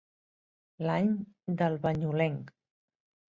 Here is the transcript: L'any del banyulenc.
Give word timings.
L'any 0.87 1.11
del 1.61 1.77
banyulenc. 1.85 2.51